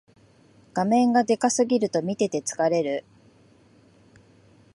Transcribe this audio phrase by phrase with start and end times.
[0.73, 3.05] 画面がでかすぎると見てて疲れる